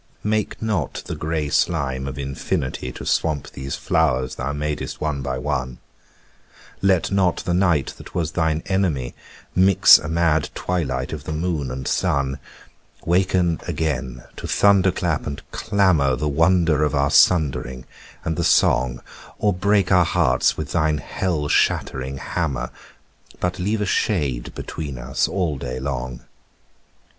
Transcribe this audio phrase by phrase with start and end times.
[0.23, 5.37] Make not the grey slime of infinity To swamp these flowers thou madest one by
[5.37, 5.77] one;
[6.81, 9.13] Let not the night that was thine enemy
[9.53, 12.39] Mix a mad twilight of the moon and sun;
[13.05, 17.85] Waken again to thunderclap and clamour The wonder of our sundering
[18.25, 19.03] and the song,
[19.37, 22.71] Or break our hearts with thine hell shattering hammer
[23.39, 26.21] But leave a shade between us all day long.